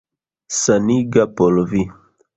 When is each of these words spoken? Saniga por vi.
Saniga 0.59 1.29
por 1.41 1.63
vi. 1.75 1.87